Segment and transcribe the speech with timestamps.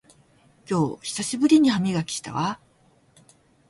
[0.67, 2.59] 今日久しぶりに歯磨きしたわ